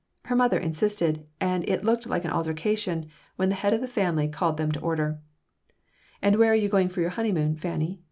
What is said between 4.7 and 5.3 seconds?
to order